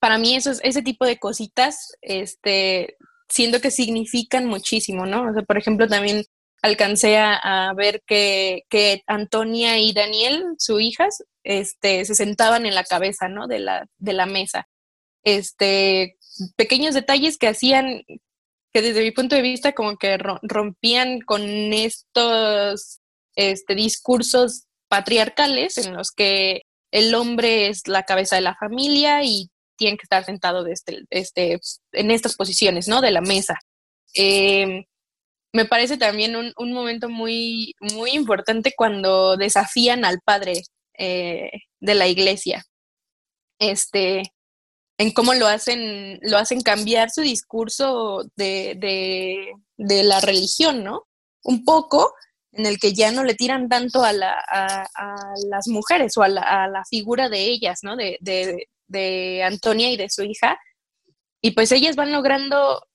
para 0.00 0.18
mí 0.18 0.34
eso, 0.34 0.52
ese 0.62 0.82
tipo 0.82 1.04
de 1.04 1.18
cositas, 1.18 1.94
este, 2.00 2.96
siento 3.28 3.60
que 3.60 3.70
significan 3.70 4.46
muchísimo, 4.46 5.06
¿no? 5.06 5.30
O 5.30 5.34
sea, 5.34 5.42
por 5.42 5.58
ejemplo, 5.58 5.88
también 5.88 6.24
alcancé 6.62 7.18
a, 7.18 7.72
ver 7.76 8.02
que, 8.06 8.62
que, 8.70 9.02
Antonia 9.06 9.78
y 9.78 9.92
Daniel, 9.92 10.44
su 10.58 10.80
hijas, 10.80 11.22
este, 11.44 12.04
se 12.04 12.14
sentaban 12.14 12.66
en 12.66 12.74
la 12.74 12.84
cabeza, 12.84 13.28
¿no? 13.28 13.46
De 13.46 13.58
la, 13.58 13.86
de 13.98 14.12
la 14.14 14.26
mesa. 14.26 14.68
Este, 15.22 16.16
pequeños 16.56 16.94
detalles 16.94 17.38
que 17.38 17.48
hacían, 17.48 18.02
que 18.72 18.82
desde 18.82 19.02
mi 19.02 19.10
punto 19.10 19.36
de 19.36 19.42
vista 19.42 19.72
como 19.72 19.96
que 19.96 20.18
rompían 20.18 21.20
con 21.20 21.42
estos 21.72 23.00
este, 23.34 23.74
discursos 23.74 24.64
patriarcales 24.88 25.78
en 25.78 25.94
los 25.94 26.10
que 26.10 26.62
el 26.90 27.14
hombre 27.14 27.68
es 27.68 27.86
la 27.86 28.02
cabeza 28.02 28.36
de 28.36 28.42
la 28.42 28.56
familia 28.56 29.22
y 29.22 29.50
tiene 29.76 29.96
que 29.96 30.04
estar 30.04 30.24
sentado 30.24 30.64
de 30.64 30.72
este, 30.72 31.04
este, 31.10 31.58
en 31.92 32.10
estas 32.10 32.36
posiciones, 32.36 32.88
¿no? 32.88 33.00
De 33.00 33.10
la 33.10 33.20
mesa. 33.20 33.58
Eh, 34.14 34.84
me 35.52 35.64
parece 35.64 35.96
también 35.96 36.36
un, 36.36 36.52
un, 36.56 36.72
momento 36.72 37.08
muy, 37.08 37.74
muy 37.94 38.10
importante 38.10 38.74
cuando 38.76 39.36
desafían 39.36 40.04
al 40.04 40.20
padre 40.20 40.62
eh, 40.98 41.50
de 41.80 41.94
la 41.94 42.08
iglesia. 42.08 42.64
Este, 43.58 44.22
en 45.00 45.12
cómo 45.12 45.32
lo 45.32 45.46
hacen, 45.46 46.18
lo 46.20 46.36
hacen 46.36 46.60
cambiar 46.60 47.10
su 47.10 47.22
discurso 47.22 48.30
de, 48.36 48.76
de, 49.78 50.02
la 50.02 50.20
religión, 50.20 50.84
¿no? 50.84 51.06
Un 51.42 51.64
poco 51.64 52.12
en 52.52 52.66
el 52.66 52.78
que 52.78 52.92
ya 52.92 53.10
no 53.10 53.24
le 53.24 53.34
tiran 53.34 53.70
tanto 53.70 54.04
a, 54.04 54.12
la, 54.12 54.34
a, 54.52 54.86
las 55.48 55.68
mujeres 55.68 56.18
o 56.18 56.22
a 56.22 56.28
la, 56.28 56.42
a 56.42 56.68
la, 56.68 56.84
figura 56.84 57.30
de 57.30 57.44
ellas, 57.44 57.78
¿no? 57.82 57.96
De, 57.96 58.18
de, 58.20 58.68
de 58.88 59.42
Antonia 59.42 59.90
y 59.90 59.96
de 59.96 60.10
su 60.10 60.22
hija. 60.22 60.60
Y 61.40 61.52
pues 61.52 61.72
ellas 61.72 61.96
van 61.96 62.12
logrando, 62.12 62.86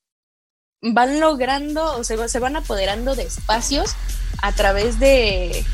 van 0.81 1.19
logrando, 1.19 1.97
o 1.97 2.03
se, 2.03 2.29
se 2.29 2.37
van 2.37 2.55
apoderando 2.55 3.15
de 3.15 3.23
espacios 3.23 3.95
a 4.43 4.51
través 4.51 4.99
de, 4.99 5.65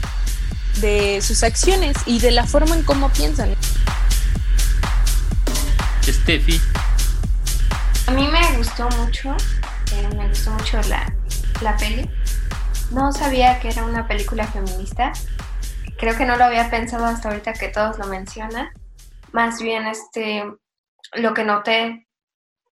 de 0.79 1.21
sus 1.21 1.43
acciones 1.43 1.97
y 2.05 2.19
de 2.19 2.31
la 2.31 2.47
forma 2.47 2.73
en 2.73 2.83
cómo 2.83 3.11
piensan. 3.11 3.53
Steffi. 6.11 6.59
A 8.07 8.11
mí 8.11 8.27
me 8.27 8.57
gustó 8.57 8.89
mucho, 8.97 9.35
eh, 9.93 10.09
me 10.15 10.27
gustó 10.27 10.51
mucho 10.51 10.81
la, 10.89 11.13
la 11.61 11.77
peli. 11.77 12.09
No 12.91 13.11
sabía 13.11 13.59
que 13.59 13.69
era 13.69 13.85
una 13.85 14.07
película 14.07 14.45
feminista. 14.47 15.13
Creo 15.97 16.17
que 16.17 16.25
no 16.25 16.35
lo 16.35 16.43
había 16.43 16.69
pensado 16.69 17.05
hasta 17.05 17.29
ahorita 17.29 17.53
que 17.53 17.69
todos 17.69 17.97
lo 17.97 18.07
mencionan. 18.07 18.69
Más 19.31 19.61
bien, 19.61 19.85
este, 19.87 20.43
lo 21.13 21.33
que 21.33 21.43
noté 21.43 22.07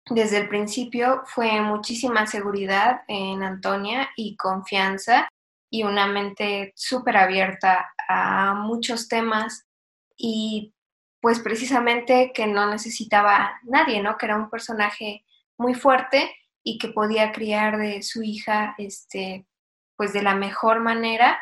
desde 0.09 0.37
el 0.37 0.49
principio 0.49 1.23
fue 1.25 1.61
muchísima 1.61 2.25
seguridad 2.25 3.01
en 3.07 3.43
Antonia 3.43 4.09
y 4.15 4.35
confianza 4.35 5.29
y 5.69 5.83
una 5.83 6.07
mente 6.07 6.73
súper 6.75 7.17
abierta 7.17 7.93
a 8.07 8.55
muchos 8.55 9.07
temas 9.07 9.65
y 10.17 10.73
pues 11.21 11.39
precisamente 11.39 12.31
que 12.33 12.47
no 12.47 12.69
necesitaba 12.69 13.59
nadie, 13.63 14.01
¿no? 14.01 14.17
Que 14.17 14.25
era 14.25 14.37
un 14.37 14.49
personaje 14.49 15.25
muy 15.57 15.73
fuerte 15.73 16.33
y 16.63 16.77
que 16.77 16.89
podía 16.89 17.31
criar 17.31 17.77
de 17.77 18.01
su 18.03 18.23
hija, 18.23 18.75
este, 18.77 19.45
pues 19.95 20.13
de 20.13 20.21
la 20.21 20.35
mejor 20.35 20.79
manera 20.79 21.39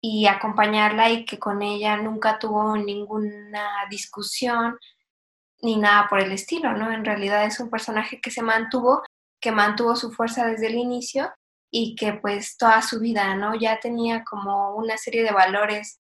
y 0.00 0.26
acompañarla 0.26 1.10
y 1.10 1.24
que 1.24 1.38
con 1.38 1.62
ella 1.62 1.96
nunca 1.96 2.38
tuvo 2.38 2.76
ninguna 2.76 3.68
discusión 3.90 4.78
ni 5.62 5.76
nada 5.76 6.06
por 6.08 6.20
el 6.20 6.32
estilo, 6.32 6.72
¿no? 6.72 6.92
En 6.92 7.04
realidad 7.04 7.44
es 7.44 7.58
un 7.60 7.70
personaje 7.70 8.20
que 8.20 8.30
se 8.30 8.42
mantuvo, 8.42 9.02
que 9.40 9.50
mantuvo 9.52 9.96
su 9.96 10.12
fuerza 10.12 10.46
desde 10.46 10.68
el 10.68 10.76
inicio 10.76 11.32
y 11.70 11.96
que 11.96 12.12
pues 12.14 12.56
toda 12.56 12.82
su 12.82 13.00
vida, 13.00 13.34
¿no? 13.34 13.54
Ya 13.54 13.80
tenía 13.80 14.22
como 14.24 14.76
una 14.76 14.96
serie 14.96 15.22
de 15.24 15.32
valores 15.32 15.98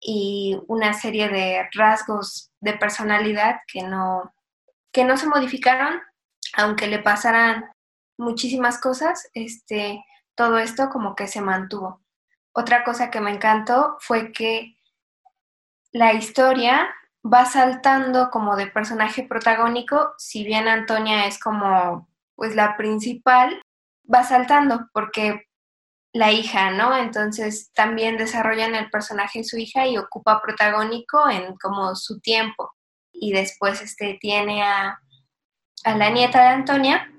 y 0.00 0.58
una 0.68 0.94
serie 0.94 1.28
de 1.28 1.68
rasgos 1.74 2.50
de 2.60 2.72
personalidad 2.72 3.60
que 3.66 3.82
no, 3.82 4.32
que 4.92 5.04
no 5.04 5.16
se 5.16 5.26
modificaron, 5.26 6.00
aunque 6.54 6.86
le 6.86 6.98
pasaran 6.98 7.64
muchísimas 8.16 8.78
cosas, 8.78 9.28
este, 9.34 10.04
todo 10.34 10.58
esto 10.58 10.88
como 10.90 11.14
que 11.14 11.26
se 11.26 11.40
mantuvo. 11.40 12.00
otra 12.52 12.82
cosa 12.84 13.10
que 13.10 13.20
me 13.20 13.30
encantó 13.30 13.96
fue 14.00 14.32
que 14.32 14.76
la 15.92 16.12
historia 16.14 16.88
va 17.22 17.44
saltando 17.44 18.30
como 18.30 18.56
de 18.56 18.66
personaje 18.66 19.22
protagónico, 19.22 20.14
si 20.18 20.44
bien 20.44 20.68
Antonia 20.68 21.26
es 21.26 21.38
como 21.38 22.08
pues 22.34 22.56
la 22.56 22.76
principal, 22.76 23.62
va 24.12 24.24
saltando 24.24 24.88
porque 24.92 25.46
la 26.12 26.32
hija, 26.32 26.70
¿no? 26.70 26.96
Entonces 26.96 27.70
también 27.72 28.16
desarrollan 28.16 28.74
el 28.74 28.90
personaje 28.90 29.40
de 29.40 29.44
su 29.44 29.56
hija 29.58 29.86
y 29.86 29.96
ocupa 29.96 30.40
protagónico 30.42 31.28
en 31.28 31.56
como 31.56 31.94
su 31.94 32.20
tiempo. 32.20 32.72
Y 33.12 33.32
después 33.32 33.80
este 33.80 34.18
tiene 34.20 34.62
a, 34.62 35.00
a 35.84 35.96
la 35.96 36.10
nieta 36.10 36.42
de 36.42 36.48
Antonia 36.48 37.12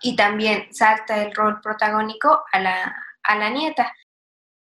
y 0.00 0.14
también 0.16 0.72
salta 0.72 1.22
el 1.22 1.34
rol 1.34 1.60
protagónico 1.60 2.44
a 2.52 2.60
la, 2.60 2.96
a 3.22 3.36
la 3.36 3.50
nieta, 3.50 3.92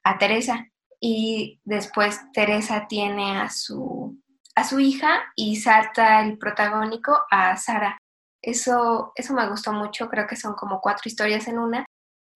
a 0.03 0.17
Teresa. 0.17 0.67
Y 0.99 1.59
después 1.65 2.21
Teresa 2.31 2.87
tiene 2.87 3.37
a 3.37 3.49
su, 3.49 4.17
a 4.55 4.63
su 4.63 4.79
hija 4.79 5.23
y 5.35 5.57
salta 5.57 6.21
el 6.21 6.37
protagónico 6.37 7.19
a 7.29 7.57
Sara. 7.57 7.97
Eso, 8.41 9.11
eso 9.15 9.33
me 9.33 9.49
gustó 9.49 9.73
mucho, 9.73 10.09
creo 10.09 10.27
que 10.27 10.35
son 10.35 10.53
como 10.53 10.79
cuatro 10.79 11.03
historias 11.05 11.47
en 11.47 11.59
una 11.59 11.85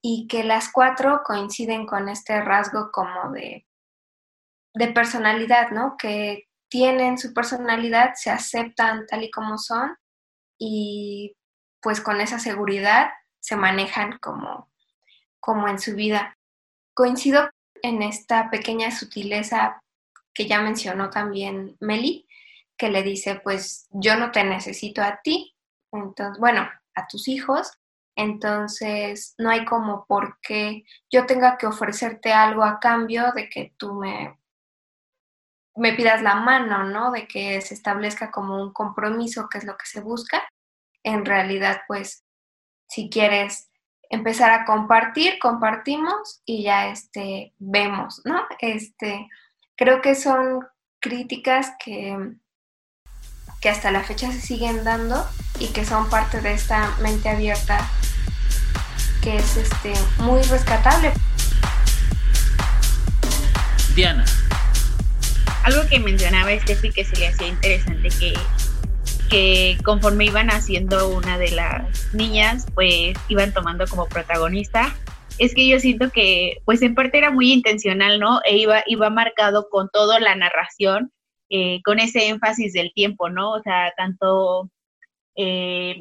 y 0.09 0.25
que 0.25 0.45
las 0.45 0.71
cuatro 0.71 1.21
coinciden 1.25 1.85
con 1.85 2.07
este 2.07 2.41
rasgo 2.41 2.91
como 2.93 3.33
de, 3.33 3.67
de 4.73 4.87
personalidad, 4.87 5.71
¿no? 5.71 5.97
Que 5.97 6.47
tienen 6.69 7.17
su 7.17 7.33
personalidad, 7.33 8.13
se 8.15 8.29
aceptan 8.29 9.05
tal 9.05 9.25
y 9.25 9.31
como 9.31 9.57
son 9.57 9.97
y 10.57 11.35
pues 11.81 11.99
con 11.99 12.21
esa 12.21 12.39
seguridad 12.39 13.09
se 13.41 13.57
manejan 13.57 14.17
como, 14.19 14.71
como 15.41 15.67
en 15.67 15.77
su 15.77 15.93
vida. 15.93 16.37
Coincido 16.93 17.49
en 17.81 18.01
esta 18.01 18.49
pequeña 18.49 18.91
sutileza 18.91 19.83
que 20.33 20.47
ya 20.47 20.61
mencionó 20.61 21.09
también 21.09 21.75
Meli, 21.81 22.29
que 22.77 22.87
le 22.87 23.03
dice, 23.03 23.41
pues 23.43 23.89
yo 23.89 24.15
no 24.15 24.31
te 24.31 24.45
necesito 24.45 25.01
a 25.01 25.19
ti, 25.21 25.53
entonces, 25.91 26.39
bueno, 26.39 26.65
a 26.95 27.07
tus 27.07 27.27
hijos, 27.27 27.73
entonces, 28.17 29.35
no 29.37 29.51
hay 29.51 29.63
como 29.63 30.07
por 30.07 30.39
qué 30.41 30.85
yo 31.11 31.27
tenga 31.27 31.55
que 31.55 31.67
ofrecerte 31.67 32.33
algo 32.33 32.63
a 32.63 32.79
cambio 32.79 33.31
de 33.33 33.47
que 33.47 33.75
tú 33.77 33.93
me, 33.93 34.39
me 35.75 35.93
pidas 35.93 36.23
la 36.23 36.33
mano, 36.33 36.83
¿no? 36.83 37.11
De 37.11 37.27
que 37.27 37.61
se 37.61 37.75
establezca 37.75 38.31
como 38.31 38.59
un 38.59 38.73
compromiso, 38.73 39.47
que 39.47 39.59
es 39.59 39.65
lo 39.65 39.77
que 39.77 39.85
se 39.85 40.01
busca. 40.01 40.43
En 41.03 41.25
realidad, 41.25 41.81
pues, 41.87 42.25
si 42.89 43.11
quieres 43.11 43.69
empezar 44.09 44.49
a 44.49 44.65
compartir, 44.65 45.37
compartimos 45.37 46.41
y 46.43 46.63
ya 46.63 46.87
este, 46.87 47.53
vemos, 47.59 48.23
¿no? 48.25 48.47
Este, 48.59 49.29
creo 49.75 50.01
que 50.01 50.15
son 50.15 50.65
críticas 50.99 51.73
que, 51.77 52.33
que 53.61 53.69
hasta 53.69 53.91
la 53.91 54.01
fecha 54.01 54.31
se 54.31 54.41
siguen 54.41 54.83
dando 54.83 55.23
y 55.59 55.71
que 55.71 55.85
son 55.85 56.09
parte 56.09 56.41
de 56.41 56.53
esta 56.53 56.97
mente 56.99 57.29
abierta 57.29 57.87
que 59.27 59.35
es 59.35 59.57
este, 59.57 59.93
muy 60.19 60.41
rescatable. 60.43 61.11
Diana. 63.93 64.23
Algo 65.65 65.81
que 65.89 65.99
mencionaba 65.99 66.57
Steffi 66.57 66.91
que 66.93 67.03
se 67.03 67.17
le 67.17 67.27
hacía 67.27 67.47
interesante 67.47 68.07
que, 68.17 68.33
que 69.29 69.77
conforme 69.83 70.27
iban 70.27 70.49
haciendo 70.49 71.09
una 71.09 71.37
de 71.37 71.51
las 71.51 72.13
niñas, 72.13 72.67
pues 72.73 73.17
iban 73.27 73.53
tomando 73.53 73.85
como 73.87 74.07
protagonista. 74.07 74.95
Es 75.39 75.53
que 75.53 75.67
yo 75.67 75.77
siento 75.81 76.09
que, 76.09 76.59
pues 76.63 76.81
en 76.81 76.95
parte 76.95 77.17
era 77.17 77.29
muy 77.29 77.51
intencional, 77.51 78.21
¿no? 78.21 78.39
E 78.45 78.55
iba, 78.55 78.81
iba 78.85 79.09
marcado 79.09 79.67
con 79.69 79.89
toda 79.91 80.21
la 80.21 80.35
narración, 80.35 81.11
eh, 81.49 81.81
con 81.83 81.99
ese 81.99 82.29
énfasis 82.29 82.71
del 82.71 82.93
tiempo, 82.93 83.29
¿no? 83.29 83.51
O 83.51 83.61
sea, 83.61 83.93
tanto 83.97 84.71
eh, 85.35 85.97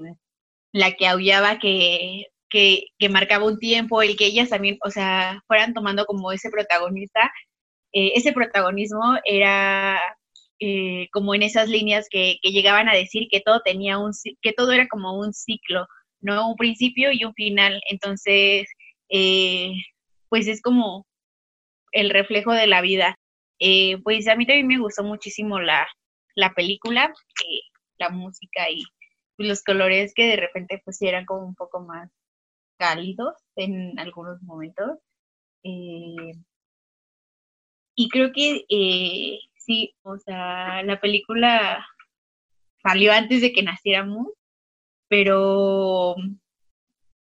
la 0.70 0.92
que 0.92 1.08
aullaba 1.08 1.58
que 1.58 2.26
que, 2.50 2.86
marcaba 3.10 3.46
un 3.46 3.58
tiempo, 3.58 4.02
el 4.02 4.16
que 4.16 4.26
ellas 4.26 4.50
también, 4.50 4.78
o 4.84 4.90
sea, 4.90 5.42
fueran 5.46 5.74
tomando 5.74 6.06
como 6.06 6.32
ese 6.32 6.50
protagonista, 6.50 7.32
eh, 7.92 8.12
ese 8.14 8.32
protagonismo 8.32 9.18
era 9.24 10.00
eh, 10.60 11.08
como 11.12 11.34
en 11.34 11.42
esas 11.42 11.68
líneas 11.68 12.08
que, 12.10 12.38
llegaban 12.42 12.88
a 12.88 12.94
decir 12.94 13.28
que 13.30 13.40
todo 13.40 13.60
tenía 13.62 13.98
un, 13.98 14.12
que 14.42 14.52
todo 14.52 14.72
era 14.72 14.88
como 14.88 15.18
un 15.18 15.32
ciclo, 15.32 15.86
¿no? 16.20 16.50
Un 16.50 16.56
principio 16.56 17.12
y 17.12 17.24
un 17.24 17.34
final. 17.34 17.80
Entonces, 17.90 18.68
eh, 19.10 19.72
pues 20.28 20.48
es 20.48 20.62
como 20.62 21.06
el 21.92 22.10
reflejo 22.10 22.52
de 22.52 22.66
la 22.66 22.80
vida. 22.82 23.16
pues 24.04 24.28
a 24.28 24.36
mí 24.36 24.46
también 24.46 24.66
me 24.68 24.78
gustó 24.78 25.04
muchísimo 25.04 25.60
la, 25.60 25.86
la 26.34 26.54
película, 26.54 27.12
la 27.98 28.10
música 28.10 28.70
y 28.70 28.82
los 29.38 29.62
colores 29.62 30.12
que 30.14 30.26
de 30.28 30.36
repente 30.36 30.80
pues 30.84 31.00
eran 31.02 31.26
como 31.26 31.46
un 31.46 31.54
poco 31.54 31.80
más 31.80 32.10
cálidos 32.76 33.34
en 33.56 33.98
algunos 33.98 34.42
momentos. 34.42 34.98
Eh, 35.62 36.32
y 37.94 38.08
creo 38.10 38.32
que 38.32 38.64
eh, 38.68 39.40
sí, 39.56 39.94
o 40.02 40.18
sea, 40.18 40.82
la 40.82 41.00
película 41.00 41.84
salió 42.82 43.12
antes 43.12 43.40
de 43.40 43.52
que 43.52 43.62
naciéramos, 43.62 44.28
pero 45.08 46.14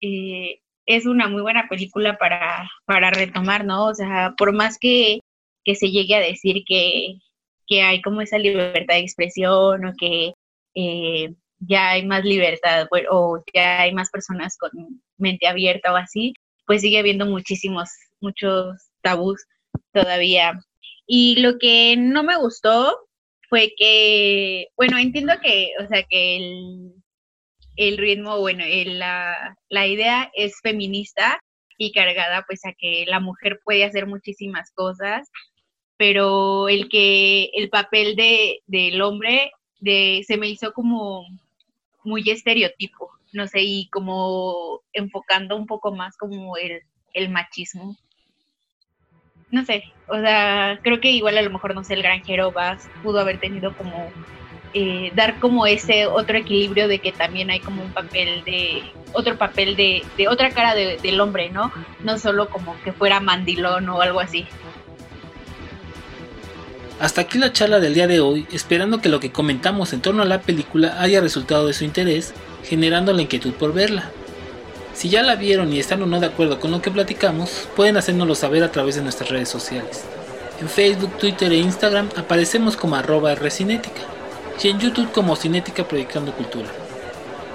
eh, 0.01 0.61
es 0.85 1.05
una 1.05 1.27
muy 1.27 1.41
buena 1.41 1.67
película 1.69 2.17
para, 2.17 2.69
para 2.85 3.11
retomar, 3.11 3.65
¿no? 3.65 3.87
O 3.87 3.95
sea, 3.95 4.33
por 4.37 4.53
más 4.53 4.77
que, 4.79 5.19
que 5.63 5.75
se 5.75 5.91
llegue 5.91 6.15
a 6.15 6.19
decir 6.19 6.63
que, 6.65 7.19
que 7.67 7.81
hay 7.83 8.01
como 8.01 8.21
esa 8.21 8.37
libertad 8.37 8.95
de 8.95 9.01
expresión 9.01 9.85
o 9.85 9.93
que 9.97 10.33
ya 11.67 11.91
hay 11.91 12.05
más 12.05 12.23
libertad 12.23 12.87
o 13.11 13.43
ya 13.53 13.81
hay 13.81 13.93
más 13.93 14.09
personas 14.09 14.57
con 14.57 14.71
mente 15.17 15.47
abierta 15.47 15.93
o 15.93 15.95
así, 15.95 16.33
pues 16.65 16.81
sigue 16.81 16.99
habiendo 16.99 17.25
muchísimos, 17.25 17.89
muchos 18.21 18.77
tabús 19.01 19.45
todavía. 19.91 20.59
Y 21.05 21.39
lo 21.41 21.57
que 21.59 21.95
no 21.97 22.23
me 22.23 22.37
gustó 22.37 22.97
fue 23.49 23.73
que, 23.77 24.67
bueno, 24.77 24.97
entiendo 24.97 25.33
que, 25.41 25.73
o 25.83 25.87
sea, 25.87 26.03
que 26.03 26.37
el, 26.37 26.93
el 27.75 27.97
ritmo, 27.97 28.39
bueno, 28.39 28.63
la, 28.67 29.57
la 29.69 29.87
idea 29.87 30.31
es 30.33 30.59
feminista 30.61 31.39
y 31.77 31.91
cargada 31.91 32.43
pues 32.47 32.65
a 32.65 32.73
que 32.77 33.05
la 33.07 33.19
mujer 33.19 33.59
puede 33.63 33.83
hacer 33.83 34.07
muchísimas 34.07 34.71
cosas, 34.71 35.29
pero 35.97 36.69
el 36.69 36.89
que 36.89 37.49
el 37.53 37.69
papel 37.69 38.15
de, 38.15 38.61
del 38.65 39.01
hombre 39.01 39.51
de, 39.79 40.23
se 40.25 40.37
me 40.37 40.47
hizo 40.47 40.71
como 40.73 41.25
muy 42.03 42.29
estereotipo, 42.29 43.11
no 43.31 43.47
sé, 43.47 43.61
y 43.61 43.89
como 43.89 44.81
enfocando 44.93 45.55
un 45.55 45.65
poco 45.65 45.95
más 45.95 46.17
como 46.17 46.57
el, 46.57 46.81
el 47.13 47.29
machismo. 47.29 47.97
No 49.51 49.63
sé, 49.65 49.83
o 50.07 50.19
sea, 50.19 50.79
creo 50.83 50.99
que 50.99 51.11
igual 51.11 51.37
a 51.37 51.41
lo 51.41 51.51
mejor, 51.51 51.75
no 51.75 51.83
sé, 51.83 51.93
el 51.93 52.01
granjero 52.01 52.51
Bass 52.51 52.89
pudo 53.01 53.19
haber 53.19 53.39
tenido 53.39 53.75
como, 53.75 54.11
eh, 54.73 55.11
dar 55.15 55.39
como 55.39 55.67
ese 55.67 56.07
otro 56.07 56.37
equilibrio 56.37 56.87
de 56.87 56.99
que 56.99 57.11
también 57.11 57.51
hay 57.51 57.59
como 57.59 57.83
un 57.83 57.93
papel 57.93 58.43
de, 58.45 58.81
otro 59.13 59.37
papel 59.37 59.75
de, 59.75 60.01
de 60.17 60.27
otra 60.27 60.51
cara 60.51 60.73
del 60.75 61.21
hombre, 61.21 61.49
¿no? 61.51 61.71
No 61.99 62.17
solo 62.17 62.49
como 62.49 62.81
que 62.81 62.93
fuera 62.93 63.19
mandilón 63.19 63.87
o 63.89 64.01
algo 64.01 64.19
así. 64.19 64.47
Hasta 67.03 67.19
aquí 67.19 67.37
la 67.37 67.51
charla 67.51 67.81
del 67.81 67.95
día 67.95 68.07
de 68.07 68.21
hoy, 68.21 68.47
esperando 68.53 69.01
que 69.01 69.09
lo 69.09 69.19
que 69.19 69.29
comentamos 69.29 69.91
en 69.91 69.99
torno 69.99 70.23
a 70.23 70.25
la 70.25 70.39
película 70.39 71.01
haya 71.01 71.19
resultado 71.19 71.67
de 71.67 71.73
su 71.73 71.83
interés, 71.83 72.33
generando 72.63 73.11
la 73.11 73.23
inquietud 73.23 73.51
por 73.51 73.73
verla. 73.73 74.09
Si 74.93 75.09
ya 75.09 75.21
la 75.21 75.35
vieron 75.35 75.73
y 75.73 75.79
están 75.79 76.01
o 76.01 76.05
no 76.05 76.21
de 76.21 76.27
acuerdo 76.27 76.61
con 76.61 76.71
lo 76.71 76.81
que 76.81 76.91
platicamos, 76.91 77.67
pueden 77.75 77.97
hacérnoslo 77.97 78.35
saber 78.35 78.63
a 78.63 78.71
través 78.71 78.95
de 78.95 79.01
nuestras 79.01 79.29
redes 79.29 79.49
sociales. 79.49 80.05
En 80.61 80.69
Facebook, 80.69 81.17
Twitter 81.17 81.51
e 81.51 81.57
Instagram 81.57 82.07
aparecemos 82.15 82.77
como 82.77 82.95
arroba 82.95 83.35
Rcinética 83.35 84.03
y 84.63 84.69
en 84.69 84.79
YouTube 84.79 85.11
como 85.11 85.35
Cinética 85.35 85.85
Proyectando 85.85 86.31
Cultura. 86.31 86.69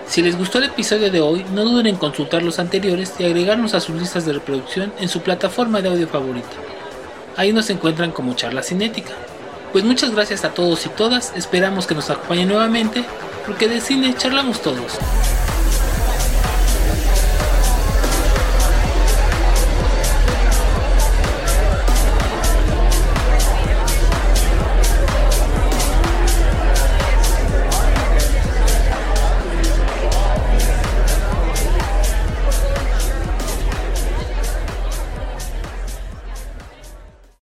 Si 0.07 0.21
les 0.21 0.37
gustó 0.37 0.59
el 0.59 0.65
episodio 0.65 1.11
de 1.11 1.23
hoy, 1.23 1.47
no 1.55 1.65
duden 1.65 1.87
en 1.87 1.97
consultar 1.97 2.43
los 2.43 2.59
anteriores 2.59 3.15
y 3.19 3.25
agregarnos 3.25 3.73
a 3.73 3.81
sus 3.81 3.97
listas 3.97 4.27
de 4.27 4.35
reproducción 4.35 4.93
en 5.01 5.09
su 5.09 5.23
plataforma 5.23 5.81
de 5.81 5.89
audio 5.89 6.07
favorita. 6.07 6.55
Ahí 7.39 7.53
nos 7.53 7.71
encuentran 7.71 8.11
como 8.11 8.35
Charla 8.35 8.63
Cinética. 8.63 9.15
Pues 9.73 9.85
muchas 9.85 10.11
gracias 10.11 10.45
a 10.45 10.55
todos 10.55 10.87
y 10.87 10.89
todas, 10.89 11.33
esperamos 11.37 11.87
que 11.87 11.95
nos 11.95 12.09
acompañen 12.11 12.49
nuevamente, 12.49 13.05
porque 13.47 13.69
de 13.69 13.81
cine 13.81 14.15
charlamos 14.17 14.63
todos. 14.63 14.99